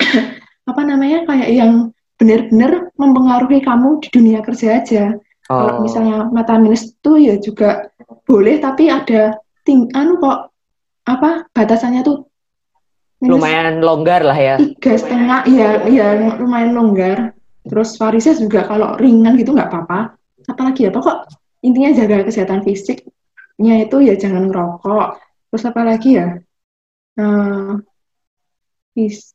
[0.70, 5.04] apa namanya kayak yang benar-benar mempengaruhi kamu di dunia kerja aja
[5.52, 5.56] oh.
[5.56, 7.92] kalau misalnya mata minus tuh ya juga
[8.24, 10.52] boleh tapi ada ting anu kok
[11.04, 12.24] apa batasannya tuh
[13.20, 16.06] minus lumayan longgar lah ya tiga setengah iya iya
[16.40, 20.19] lumayan longgar terus varises juga kalau ringan gitu nggak apa-apa
[20.50, 21.30] apalagi ya pokok
[21.62, 25.08] intinya jaga kesehatan fisiknya itu ya jangan ngerokok.
[25.50, 26.26] Terus apalagi ya
[27.18, 27.78] uh,
[28.94, 29.34] fis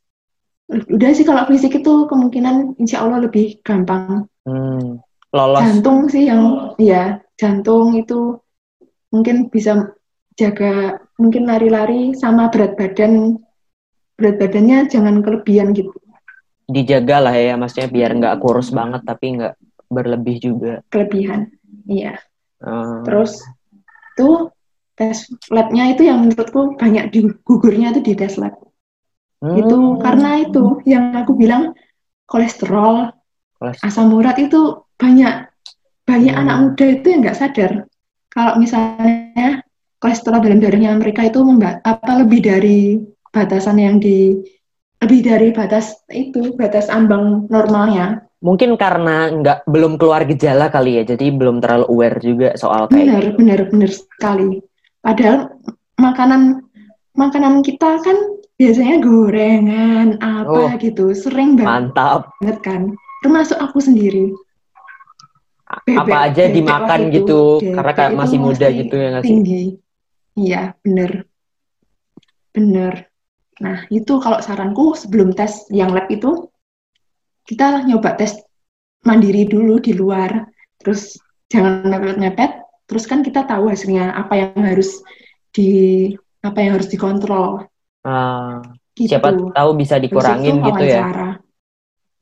[0.65, 4.25] udah sih kalau fisik itu kemungkinan insya Allah lebih gampang.
[4.45, 4.97] Hmm,
[5.29, 5.61] lolos.
[5.61, 8.41] Jantung sih yang ya jantung itu
[9.13, 9.93] mungkin bisa
[10.35, 13.37] jaga mungkin lari-lari sama berat badan.
[14.15, 15.93] Berat badannya jangan kelebihan gitu.
[16.65, 19.53] Dijaga lah ya maksudnya biar nggak kurus banget tapi nggak
[19.91, 20.73] berlebih juga.
[20.89, 21.51] Kelebihan,
[21.85, 22.19] iya.
[22.61, 23.03] Hmm.
[23.03, 23.41] Terus
[24.15, 24.51] tuh
[24.95, 28.55] tes labnya itu yang menurutku banyak digugurnya itu di tes lab.
[29.43, 29.59] Hmm.
[29.59, 31.75] Itu karena itu yang aku bilang
[32.25, 33.13] kolesterol,
[33.59, 33.85] kolesterol.
[33.85, 35.51] asam urat itu banyak
[36.05, 36.41] banyak hmm.
[36.45, 37.71] anak muda itu yang nggak sadar
[38.35, 39.65] kalau misalnya
[39.99, 41.41] kolesterol dalam darahnya mereka itu
[41.81, 42.99] apa lebih dari
[43.33, 44.37] batasan yang di
[45.01, 51.03] lebih dari batas itu batas ambang normalnya mungkin karena nggak belum keluar gejala kali ya
[51.15, 53.37] jadi belum terlalu aware juga soal kayak benar gitu.
[53.39, 54.49] benar benar sekali.
[54.99, 55.39] Padahal
[55.95, 56.41] makanan
[57.15, 58.17] makanan kita kan
[58.55, 62.21] biasanya gorengan apa oh, gitu sering banget mantap.
[62.39, 62.81] banget kan.
[63.23, 64.35] Termasuk aku sendiri.
[65.65, 69.25] Bebek, apa aja dimakan itu, gitu bebek, karena kayak masih muda masih gitu ya nggak
[69.25, 69.63] tinggi.
[70.35, 71.11] Iya benar.
[72.53, 72.93] Benar.
[73.63, 76.51] Nah itu kalau saranku sebelum tes yang lab itu
[77.45, 78.41] kita nyoba tes
[79.05, 80.49] mandiri dulu di luar
[80.81, 85.01] terus jangan mepet-mepet terus kan kita tahu hasilnya apa yang harus
[85.53, 86.11] di
[86.45, 87.65] apa yang harus dikontrol.
[88.05, 88.61] Uh,
[88.93, 89.17] gitu.
[89.17, 91.01] siapa tahu bisa dikurangin gitu ya.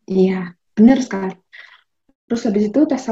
[0.08, 0.40] iya
[0.72, 1.36] benar sekali.
[2.28, 3.04] Terus habis itu tes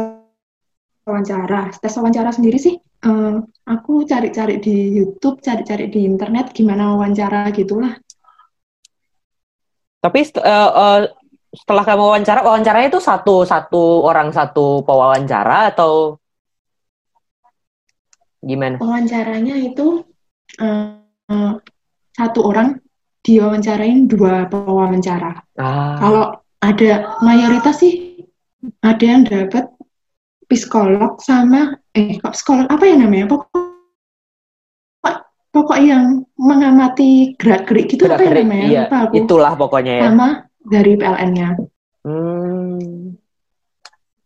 [1.04, 1.76] wawancara.
[1.76, 7.92] Tes wawancara sendiri sih uh, aku cari-cari di YouTube cari-cari di internet gimana wawancara gitulah.
[10.02, 11.02] Tapi uh, uh,
[11.52, 16.16] setelah kamu wawancara, wawancaranya itu satu satu orang satu pewawancara atau
[18.40, 18.80] gimana?
[18.80, 20.08] Wawancaranya itu
[20.64, 21.52] uh,
[22.16, 22.80] satu orang
[23.22, 25.44] diwawancarain dua pewawancara.
[25.60, 26.00] Ah.
[26.00, 26.26] Kalau
[26.64, 28.26] ada mayoritas sih
[28.82, 29.68] ada yang dapat
[30.46, 33.50] psikolog sama eh kok psikolog apa ya namanya pokok
[35.52, 38.84] pokok yang mengamati gerak gerik gitu gerak apa ya namanya iya,
[39.16, 40.30] itulah pokoknya ya sama
[40.66, 41.50] dari PLN-nya.
[42.06, 43.18] Hmm.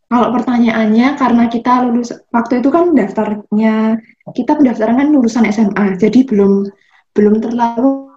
[0.05, 3.99] Kalau pertanyaannya karena kita lulus waktu itu kan daftarnya
[4.31, 6.69] kita pendaftaran kan lulusan SMA, jadi belum
[7.11, 8.13] belum terlalu.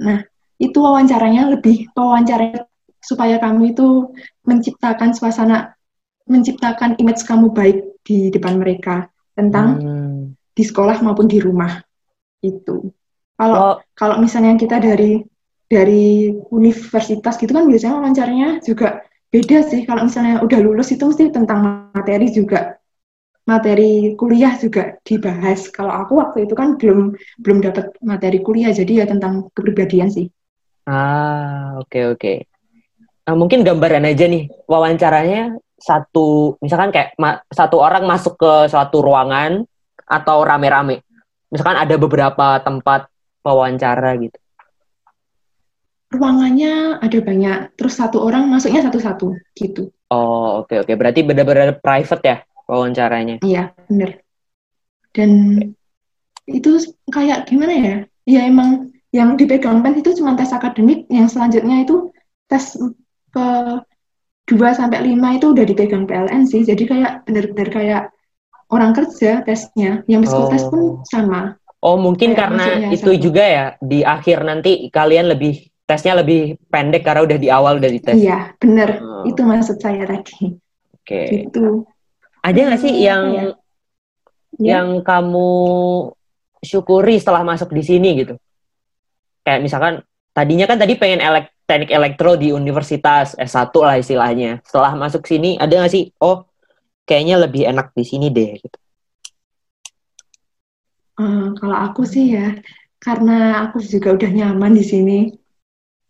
[0.00, 0.22] Nah
[0.56, 2.64] itu wawancaranya lebih wawancara
[3.02, 4.16] supaya kamu itu
[4.48, 5.76] menciptakan suasana,
[6.24, 10.22] menciptakan image kamu baik di depan mereka tentang hmm.
[10.56, 11.84] di sekolah maupun di rumah
[12.40, 12.90] itu.
[13.36, 13.74] Kalau oh.
[13.92, 15.20] kalau misalnya kita dari
[15.66, 19.02] dari universitas gitu kan biasanya wawancaranya juga
[19.34, 19.82] beda sih.
[19.82, 22.78] Kalau misalnya udah lulus itu mesti tentang materi juga.
[23.46, 25.70] Materi kuliah juga dibahas.
[25.70, 30.26] Kalau aku waktu itu kan belum belum dapat materi kuliah jadi ya tentang kepribadian sih.
[30.86, 32.18] Ah oke okay, oke.
[32.18, 32.36] Okay.
[33.26, 37.18] nah, mungkin gambaran aja nih wawancaranya satu misalkan kayak
[37.50, 39.62] satu orang masuk ke suatu ruangan
[40.06, 41.02] atau rame-rame.
[41.50, 43.06] Misalkan ada beberapa tempat
[43.46, 44.38] wawancara gitu
[46.16, 49.92] ruangannya ada banyak, terus satu orang masuknya satu-satu gitu.
[50.10, 50.96] Oh oke okay, oke, okay.
[50.96, 53.36] berarti benar-benar private ya wawancaranya?
[53.44, 54.10] Iya benar.
[55.14, 56.56] Dan okay.
[56.56, 56.70] itu
[57.12, 57.96] kayak gimana ya?
[58.26, 62.10] Ya emang yang dipegang pen itu cuma tes akademik, yang selanjutnya itu
[62.50, 62.76] tes
[63.30, 63.46] ke
[64.46, 66.62] 2 sampai 5 itu udah dipegang PLN sih.
[66.62, 68.02] Jadi kayak benar-benar kayak
[68.70, 70.06] orang kerja tesnya.
[70.06, 70.70] Yang psikotes Oh.
[70.70, 71.58] pun sama.
[71.82, 77.06] Oh, mungkin Kayak karena itu juga ya di akhir nanti kalian lebih tesnya lebih pendek
[77.06, 78.18] karena udah di awal udah dites.
[78.18, 78.98] Iya, bener.
[78.98, 79.22] Oh.
[79.22, 80.58] Itu maksud saya tadi.
[80.98, 81.46] Oke.
[81.46, 81.86] Gitu.
[82.42, 83.42] Ada nggak sih Hmm, yang ya?
[83.42, 83.50] Ya.
[84.58, 85.50] yang kamu
[86.62, 88.34] syukuri setelah masuk di sini gitu?
[89.46, 89.94] Kayak misalkan
[90.34, 94.58] tadinya kan tadi pengen elek teknik elektro di universitas S1 lah istilahnya.
[94.66, 96.10] Setelah masuk sini ada nggak sih?
[96.18, 96.46] Oh,
[97.06, 98.58] kayaknya lebih enak di sini deh.
[98.58, 98.78] Gitu.
[101.16, 102.58] Eh, kalau aku sih ya,
[103.00, 105.18] karena aku juga udah nyaman di sini.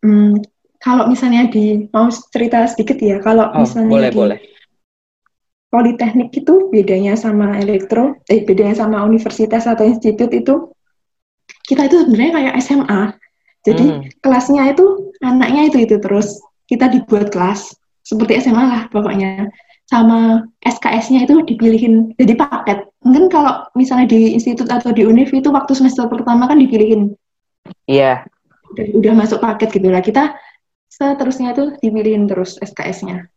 [0.06, 0.38] Hmm,
[0.78, 4.38] kalau misalnya di mau cerita sedikit ya, kalau Oh, misalnya boleh di boleh.
[5.66, 10.70] Politeknik itu bedanya sama elektro, eh bedanya sama universitas atau institut itu
[11.66, 13.02] kita itu sebenarnya kayak SMA.
[13.66, 14.00] Jadi Hmm.
[14.22, 16.38] kelasnya itu anaknya itu itu terus
[16.70, 17.74] kita dibuat kelas
[18.06, 19.50] seperti SMA lah pokoknya.
[19.90, 22.86] Sama SKS-nya itu dipilihin jadi paket.
[23.02, 27.18] Mungkin kalau misalnya di institut atau di univ itu waktu semester pertama kan dipilihin
[27.90, 28.22] Iya.
[28.70, 30.00] Udah, udah masuk paket gitu lah.
[30.00, 30.34] Kita
[30.86, 33.28] seterusnya itu dipilihin terus SKS-nya.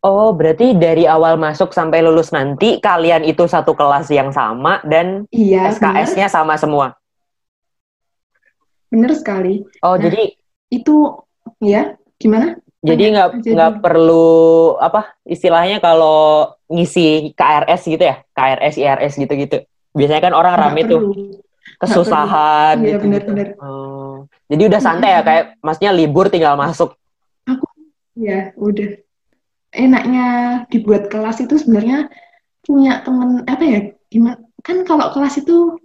[0.00, 5.24] Oh, berarti dari awal masuk sampai lulus nanti kalian itu satu kelas yang sama dan
[5.32, 6.92] Iya, SKS-nya sama semua.
[8.92, 9.64] benar sekali.
[9.82, 10.38] Oh, Nah, jadi
[10.70, 11.18] Itu
[11.58, 12.58] ya gimana?
[12.78, 14.28] jadi nggak nggak perlu
[14.76, 19.64] apa istilahnya kalau ngisi KRS gitu ya, KRS, IRS gitu-gitu.
[19.96, 21.14] Biasanya kan orang rame tuh perlu.
[21.78, 23.02] Kesusahan Iya, gitu.
[23.08, 23.48] benar-benar.
[23.60, 24.26] Oh.
[24.50, 26.94] Jadi udah santai ya kayak maksudnya libur tinggal masuk.
[28.14, 29.02] Ya, udah.
[29.74, 30.26] Enaknya
[30.70, 32.06] dibuat kelas itu sebenarnya
[32.62, 33.80] punya temen apa ya?
[34.06, 34.38] Gimana?
[34.62, 35.76] Kan kalau kelas itu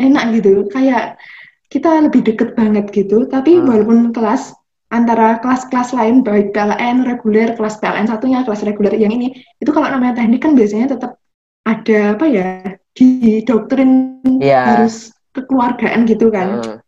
[0.00, 1.20] enak gitu, kayak
[1.68, 3.28] kita lebih deket banget gitu.
[3.28, 3.68] Tapi Hmm.
[3.68, 4.56] walaupun kelas
[4.90, 9.86] antara kelas-kelas lain baik PLN reguler, kelas PLN satunya, kelas reguler yang ini, itu kalau
[9.92, 11.20] namanya teknik kan biasanya tetap
[11.68, 12.48] ada apa ya?
[12.94, 14.62] Di doktrin Iya.
[14.72, 16.62] harus kekeluargaan gitu kan.
[16.62, 16.78] Hmm.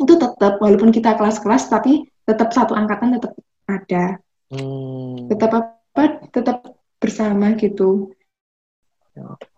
[0.00, 3.34] Itu tetap walaupun kita kelas-kelas tapi tetap satu angkatan tetap
[3.68, 4.22] ada.
[4.50, 5.30] Hmm.
[5.30, 8.10] tetap apa tetap bersama gitu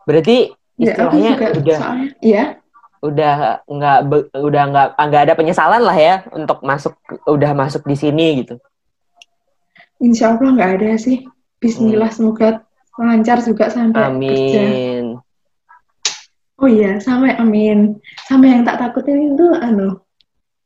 [0.05, 2.45] Berarti ya istilahnya juga udah soalnya ya
[3.03, 3.35] udah
[3.67, 3.99] nggak
[4.37, 6.93] udah nggak nggak ada penyesalan lah ya untuk masuk
[7.25, 8.61] udah masuk di sini gitu.
[9.99, 11.25] insya Allah nggak ada sih
[11.57, 12.63] Bismillah semoga
[12.95, 15.05] lancar juga sampai kerja Amin.
[16.63, 19.99] Oh iya sama amin sama yang tak takutin itu anu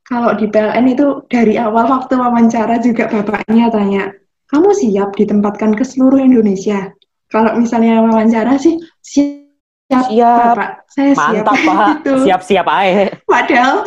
[0.07, 4.05] kalau di PLN itu dari awal waktu wawancara juga bapaknya tanya
[4.47, 6.93] kamu siap ditempatkan ke seluruh Indonesia
[7.27, 9.43] kalau misalnya wawancara sih siap
[9.87, 10.59] Siap.
[10.59, 11.79] Bapak saya siap Mantap Pak.
[12.03, 12.13] Gitu.
[12.27, 13.07] Siap-siap aja.
[13.23, 13.87] Padahal,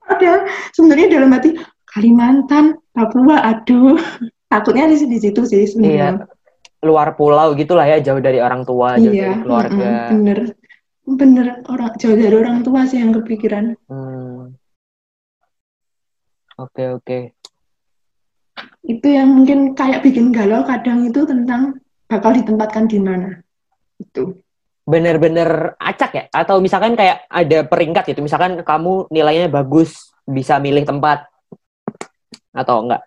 [0.00, 0.40] padahal
[0.72, 4.00] sebenarnya dalam hati Kalimantan, Papua, aduh,
[4.48, 6.24] takutnya di, di situ sih sebenarnya.
[6.80, 9.76] Luar pulau gitulah ya jauh dari orang tua, jauh Iya, dari keluarga.
[9.76, 10.38] mm-mm, bener,
[11.04, 13.76] bener orang jauh dari orang tua sih yang kepikiran.
[13.88, 14.56] Hmm.
[16.56, 17.18] Oke oke.
[18.86, 23.42] Itu yang mungkin kayak bikin galau kadang itu tentang bakal ditempatkan di mana.
[23.98, 24.38] Itu.
[24.84, 26.24] Bener-bener acak ya?
[26.30, 31.26] Atau misalkan kayak ada peringkat gitu, misalkan kamu nilainya bagus, bisa milih tempat
[32.54, 33.02] atau enggak?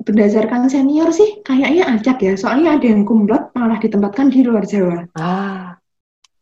[0.00, 5.06] Berdasarkan senior sih kayaknya acak ya, soalnya ada yang kumlot malah ditempatkan di luar Jawa.
[5.14, 5.79] Ah,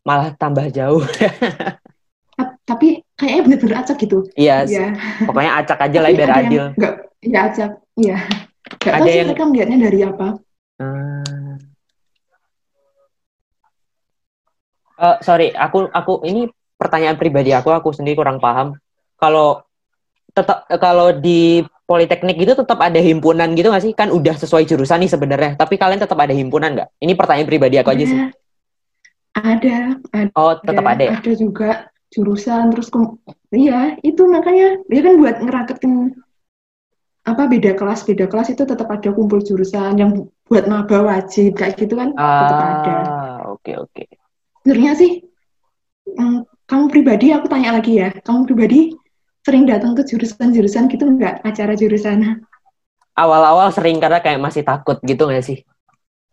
[0.02, 1.02] malah tambah jauh.
[2.38, 4.22] Ta- Tapi kayaknya bener-bener acak gitu.
[4.34, 4.94] Iya, Iya.
[5.26, 6.64] pokoknya acak aja lah biar adil.
[6.78, 7.70] Enggak, ya acak.
[7.98, 8.16] Iya.
[8.78, 10.26] Enggak Ada tahu sih yang- mereka melihatnya dari apa.
[10.78, 11.54] Hmm.
[14.98, 18.74] Eh, sorry, aku aku ini pertanyaan pribadi aku, aku sendiri kurang paham.
[19.14, 19.62] Kalau
[20.30, 23.92] tetap kalau di politeknik itu tetap ada himpunan gitu nggak sih?
[23.94, 26.88] Kan udah sesuai jurusan nih sebenarnya, tapi kalian tetap ada himpunan nggak?
[26.98, 28.18] Ini pertanyaan pribadi aku aja sih.
[29.38, 29.78] Ada,
[30.10, 31.12] ada, Oh, tetap ada ya?
[31.18, 31.70] ada juga
[32.10, 33.20] jurusan terus kem-
[33.52, 36.16] iya itu makanya dia kan buat ngeraketin
[37.28, 41.60] apa beda kelas beda kelas itu tetap ada kumpul jurusan yang bu- buat maba wajib
[41.60, 42.96] kayak gitu kan tetap ada.
[43.04, 44.04] Ah, oke oke.
[44.64, 45.10] Sebenarnya sih
[46.16, 48.96] mm, kamu pribadi aku tanya lagi ya, kamu pribadi
[49.44, 52.40] sering datang ke jurusan-jurusan gitu nggak acara jurusan?
[53.12, 55.60] Awal-awal sering karena kayak masih takut gitu nggak sih?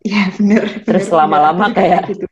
[0.00, 0.62] Iya bener.
[0.88, 2.24] Terus lama-lama kayak- gitu.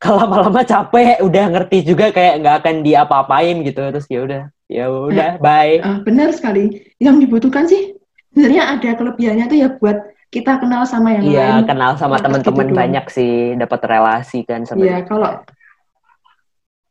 [0.00, 3.84] Kalau lama-lama capek, udah ngerti juga kayak nggak akan diapa-apain gitu.
[3.92, 5.76] Terus ya udah, ya udah, bye.
[5.84, 6.72] Ah, benar sekali.
[6.96, 7.92] Yang dibutuhkan sih
[8.32, 9.98] sebenarnya ada kelebihannya tuh ya buat
[10.32, 11.68] kita kenal sama yang Iya, lain.
[11.68, 15.42] kenal sama Dapat teman-teman gitu banyak sih, dapat relasi kan sama Iya, kalau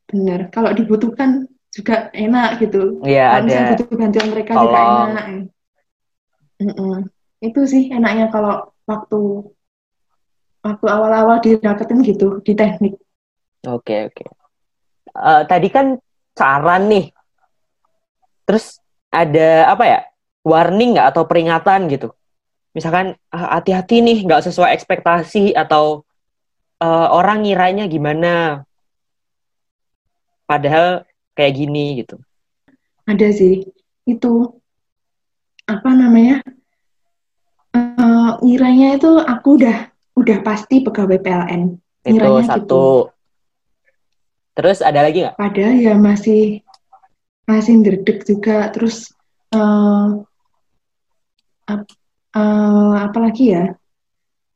[0.10, 3.02] benar, kalau dibutuhkan juga enak gitu.
[3.02, 5.10] Iya, Kalau ada butuh bantuan mereka juga tolong.
[5.10, 5.26] enak.
[6.60, 7.08] Mm-mm.
[7.40, 9.48] itu sih enaknya kalau waktu
[10.60, 13.00] waktu awal-awal dirapetin gitu di teknik.
[13.68, 14.24] Oke, oke.
[15.16, 16.00] Uh, tadi kan
[16.36, 17.06] saran nih.
[18.48, 18.80] Terus
[19.12, 20.00] ada apa ya?
[20.44, 22.16] Warning nggak atau peringatan gitu?
[22.72, 26.08] Misalkan ah, hati-hati nih nggak sesuai ekspektasi atau
[26.80, 28.64] uh, orang ngiranya gimana?
[30.48, 31.04] Padahal
[31.36, 32.18] kayak gini gitu.
[33.06, 33.68] Ada sih.
[34.08, 34.64] Itu
[35.68, 36.42] apa namanya?
[37.76, 41.62] Uh, ngiranya itu aku udah udah pasti pegawai PLN.
[42.04, 42.60] Itu satu.
[42.60, 42.86] Gitu.
[44.60, 45.36] Terus ada lagi nggak?
[45.40, 46.60] Ada ya masih
[47.48, 48.68] masih derdek juga.
[48.76, 49.16] Terus
[49.56, 50.20] uh,
[51.68, 51.88] ap,
[52.36, 53.72] uh, apa lagi ya?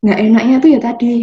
[0.03, 1.13] Nggak enaknya tuh ya tadi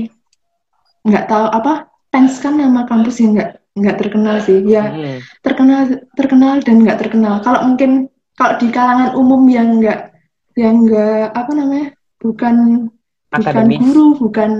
[1.04, 1.72] nggak tahu apa
[2.10, 5.18] Pens kan nama kampus yang nggak nggak terkenal sih ya hmm.
[5.40, 10.10] terkenal terkenal dan nggak terkenal kalau mungkin kalau di kalangan umum yang nggak
[10.58, 12.88] yang nggak apa namanya bukan
[13.30, 13.78] akademis.
[13.78, 14.50] bukan guru bukan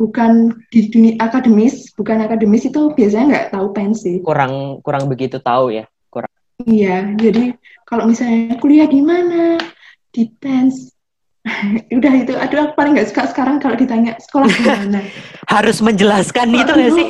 [0.00, 0.32] bukan
[0.72, 4.12] di dunia akademis bukan akademis itu biasanya nggak tahu pensi.
[4.24, 6.32] Kurang kurang begitu tahu ya kurang.
[6.64, 9.60] Iya jadi kalau misalnya kuliah di mana?
[10.08, 10.96] Di pens.
[11.96, 15.00] Udah itu aduh aku paling nggak suka sekarang kalau ditanya sekolah di mana.
[15.54, 17.08] Harus menjelaskan oh, itu nggak sih?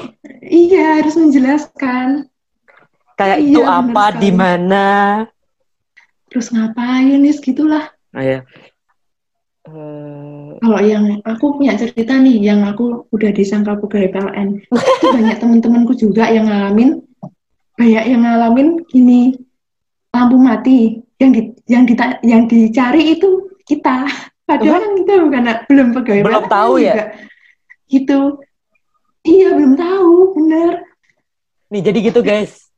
[0.50, 2.24] Iya harus menjelaskan.
[3.20, 4.87] Kayak iya, itu apa di mana?
[6.33, 7.92] Terus ngapain nih gitulah.
[8.16, 8.40] Ah, ya.
[9.68, 10.19] Uh...
[10.60, 15.96] Kalau yang aku punya cerita nih, yang aku udah disangka pegawai PLN, itu banyak teman-temanku
[15.96, 17.00] juga yang ngalamin,
[17.80, 19.40] banyak yang ngalamin gini,
[20.12, 24.04] lampu mati, yang di, yang di, yang dicari itu kita,
[24.44, 26.94] padahal kan kita bukan belum pegawai belum PLN tahu ya,
[27.88, 28.20] gitu,
[29.24, 30.84] iya belum tahu, bener.
[31.72, 32.68] Nih jadi gitu guys,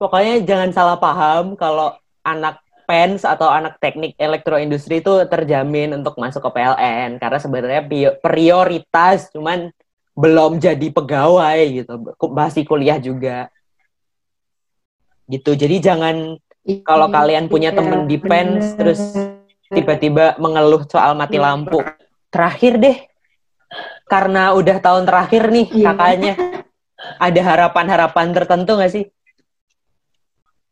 [0.00, 1.92] pokoknya jangan salah paham kalau
[2.24, 7.82] anak fans atau anak teknik elektroindustri itu terjamin untuk masuk ke PLN karena sebenarnya
[8.18, 9.70] prioritas cuman
[10.18, 11.94] belum jadi pegawai gitu.
[12.34, 13.46] Masih kuliah juga.
[15.30, 15.54] Gitu.
[15.54, 16.34] Jadi jangan
[16.82, 19.00] kalau kalian punya iya, temen di fans terus
[19.70, 21.46] tiba-tiba mengeluh soal mati iya.
[21.46, 21.78] lampu.
[22.34, 22.98] Terakhir deh.
[24.10, 25.94] Karena udah tahun terakhir nih iya.
[25.94, 26.34] kakaknya.
[27.22, 29.08] Ada harapan-harapan tertentu gak sih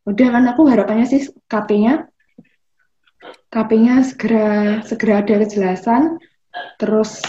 [0.08, 2.08] udah kan aku harapannya sih KP-nya
[3.48, 6.20] KP-nya segera segera ada kejelasan.
[6.76, 7.24] Terus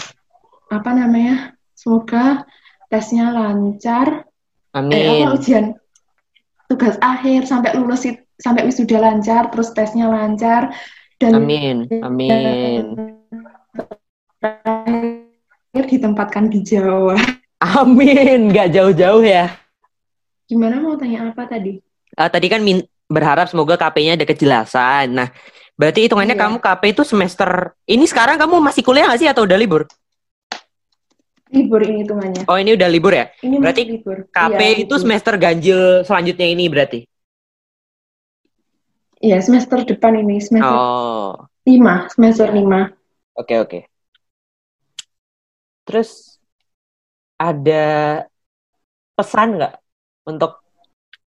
[0.68, 2.44] apa namanya semoga
[2.92, 4.28] tesnya lancar.
[4.76, 4.94] Amin.
[4.94, 5.74] Eh, apa ujian?
[6.70, 8.06] Tugas akhir sampai lulus
[8.38, 10.70] sampai wisuda lancar terus tesnya lancar
[11.18, 12.94] dan Amin Amin.
[14.40, 17.18] Terakhir ditempatkan di Jawa.
[17.60, 19.50] Amin nggak jauh-jauh ya.
[20.46, 25.10] Gimana mau tanya apa tadi uh, tadi kan min berharap semoga KP-nya ada kejelasan.
[25.10, 25.28] Nah,
[25.74, 26.42] berarti hitungannya iya.
[26.46, 29.82] kamu KP itu semester ini sekarang kamu masih kuliah nggak sih atau udah libur?
[31.50, 32.46] Libur ini hitungannya.
[32.46, 33.26] Oh, ini udah libur ya?
[33.42, 34.30] Ini berarti libur.
[34.30, 35.02] KP iya, itu libur.
[35.02, 37.00] semester ganjil selanjutnya ini berarti?
[39.20, 41.44] Iya, semester depan ini, semester oh.
[41.66, 42.88] lima, semester lima.
[43.36, 43.80] Oke, oke.
[45.84, 46.38] Terus
[47.34, 47.84] ada
[49.18, 49.74] pesan nggak
[50.30, 50.60] untuk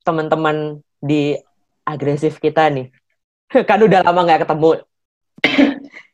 [0.02, 1.38] teman-teman di
[1.86, 2.90] agresif kita nih?
[3.70, 4.72] kan udah lama nggak ketemu.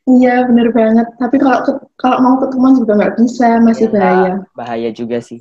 [0.08, 1.06] iya bener banget.
[1.20, 1.58] Tapi kalau
[2.00, 4.32] kalau mau ketemuan juga nggak bisa, masih ya, bahaya.
[4.56, 5.40] Bahaya juga sih.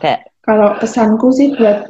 [0.00, 1.86] Kayak kalau pesanku sih buat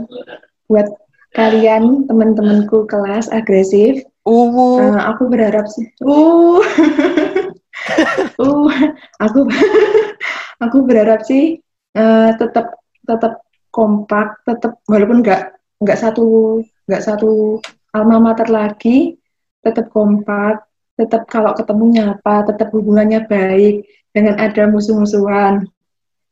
[0.69, 0.89] buat
[1.33, 4.05] kalian teman-temanku kelas agresif.
[4.23, 4.79] Uh.
[4.79, 5.89] uh aku berharap sih.
[6.05, 6.61] Uh.
[8.39, 8.69] uh,
[9.19, 9.41] aku
[10.65, 11.59] aku berharap sih
[11.97, 17.59] uh, tetap tetap kompak tetap walaupun nggak nggak satu nggak satu
[17.97, 19.17] alma mater lagi
[19.65, 20.63] tetap kompak
[20.95, 25.67] tetap kalau ketemu nyapa tetap hubungannya baik dengan ada musuh-musuhan.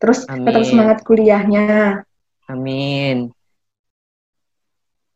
[0.00, 0.46] Terus Amin.
[0.48, 2.04] tetap semangat kuliahnya.
[2.48, 3.32] Amin.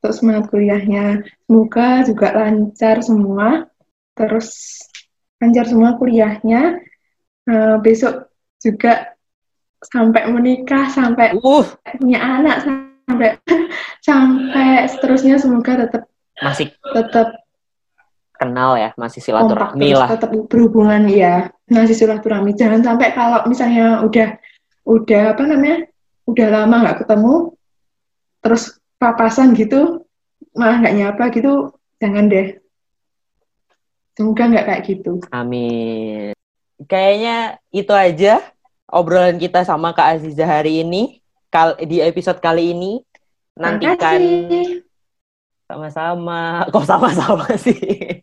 [0.01, 1.25] Terus semangat kuliahnya.
[1.49, 3.69] Semoga juga lancar semua.
[4.17, 4.81] Terus
[5.41, 6.81] lancar semua kuliahnya.
[7.45, 8.29] Uh, besok
[8.61, 9.14] juga
[9.91, 11.67] sampai menikah sampai uh.
[12.01, 13.37] punya anak sampai
[14.07, 16.09] sampai seterusnya semoga tetap
[16.41, 17.45] masih tetap
[18.35, 20.11] kenal ya masih silaturahmi lah.
[20.11, 22.53] tetap berhubungan ya masih silaturahmi.
[22.53, 24.37] Jangan sampai kalau misalnya udah
[24.85, 25.89] udah apa namanya
[26.29, 27.35] udah lama nggak ketemu
[28.45, 30.05] terus papasan gitu
[30.53, 31.73] malah nggak nyapa gitu
[32.03, 32.61] jangan deh.
[34.15, 35.13] Semoga nggak kayak gitu.
[35.33, 36.37] Amin.
[36.85, 38.43] Kayaknya itu aja
[38.95, 41.19] obrolan kita sama Kak Aziza hari ini
[41.51, 43.03] kal di episode kali ini
[43.59, 44.23] nantikan
[45.67, 48.23] sama-sama kok sama-sama sih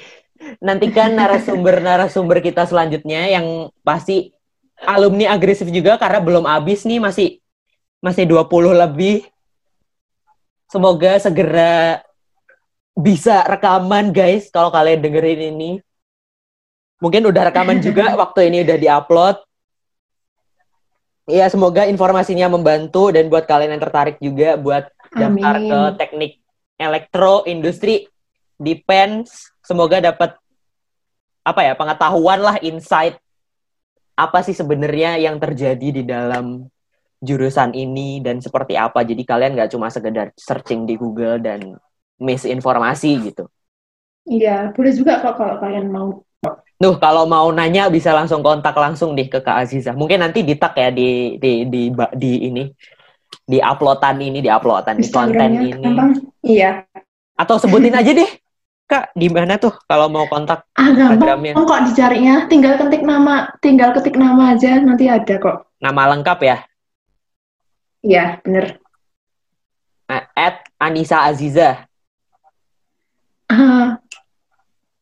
[0.66, 4.36] nantikan narasumber-narasumber kita selanjutnya yang pasti
[4.84, 7.28] alumni agresif juga karena belum habis nih masih
[8.00, 9.28] masih 20 lebih.
[10.70, 12.00] Semoga segera
[12.96, 15.70] bisa rekaman guys kalau kalian dengerin ini.
[17.00, 19.36] Mungkin udah rekaman juga waktu ini udah diupload.
[21.30, 25.70] Iya, semoga informasinya membantu dan buat kalian yang tertarik juga buat daftar Amin.
[25.70, 26.32] ke teknik
[26.74, 28.10] elektro industri
[28.58, 29.54] di PENS.
[29.62, 30.34] Semoga dapat
[31.46, 33.16] apa ya pengetahuan lah insight
[34.18, 36.68] apa sih sebenarnya yang terjadi di dalam
[37.22, 39.06] jurusan ini dan seperti apa.
[39.06, 41.78] Jadi kalian nggak cuma sekedar searching di Google dan
[42.20, 43.48] misinformasi gitu.
[44.28, 46.20] Iya, boleh juga kok kalau kalian mau.
[46.80, 49.92] Duh, kalau mau nanya bisa langsung kontak langsung deh ke Kak Aziza.
[49.92, 52.64] Mungkin nanti di tag ya di di di di, di ini
[53.44, 55.76] di uploadan ini di uploadan di konten ini.
[55.76, 56.10] gampang.
[56.40, 56.88] Iya.
[57.36, 58.30] Atau sebutin aja deh.
[58.88, 61.52] Kak, di mana tuh kalau mau kontak Ah, gampang Instagramnya?
[61.54, 62.34] kok dicarinya.
[62.48, 65.68] Tinggal ketik nama, tinggal ketik nama aja nanti ada kok.
[65.78, 66.56] Nama lengkap ya.
[68.00, 68.80] Iya, bener.
[70.08, 71.86] Nah, At Anissa Aziza.
[73.46, 73.79] Ah,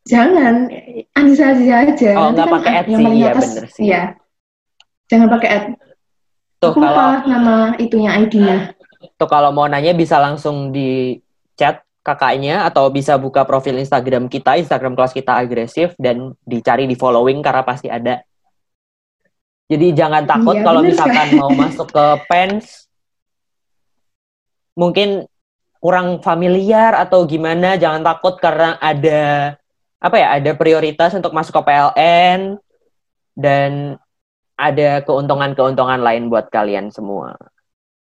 [0.08, 0.72] jangan
[1.12, 2.10] Anissa aja aja.
[2.16, 3.84] Oh, nggak kan pakai ad yang sih, iya atas, bener sih.
[3.84, 4.02] Iya.
[5.12, 5.64] Jangan pakai ad.
[6.58, 8.58] Tuh Aku kalau nama itunya ID-nya.
[9.14, 11.22] tuh kalau mau nanya bisa langsung di
[11.54, 16.98] chat kakaknya atau bisa buka profil Instagram kita, Instagram kelas kita agresif dan dicari di
[16.98, 18.24] following karena pasti ada.
[19.68, 22.88] Jadi jangan takut Iya, kalau misalkan mau masuk ke PENS
[24.74, 25.28] mungkin
[25.78, 29.54] kurang familiar atau gimana, jangan takut karena ada
[29.98, 32.62] apa ya, ada prioritas untuk masuk ke PLN
[33.34, 33.98] dan
[34.58, 37.38] ada keuntungan-keuntungan lain buat kalian semua.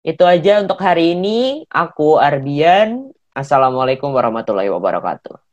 [0.03, 1.66] Itu aja untuk hari ini.
[1.70, 3.11] Aku Arbian.
[3.30, 5.50] Assalamualaikum warahmatullahi wabarakatuh.